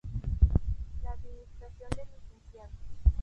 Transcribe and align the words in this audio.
La 1.03 1.11
Administración 1.11 1.89
del 1.91 2.07
Lic. 2.07 2.69